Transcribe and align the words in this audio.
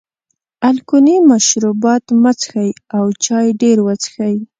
الکولي 0.69 1.17
مشروبات 1.31 2.03
مه 2.21 2.31
څښئ 2.39 2.69
او 2.97 3.05
چای 3.23 3.47
ډېر 3.61 3.77
وڅښئ. 3.85 4.35